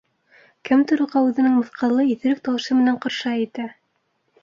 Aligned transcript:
Кемдер 0.69 1.03
уға 1.05 1.23
үҙенең 1.27 1.53
мыҫҡыллы 1.59 2.09
иҫерек 2.15 2.43
тауышы 2.49 2.81
менән 2.83 3.01
ҡаршы 3.07 3.33
әйтә: 3.37 3.73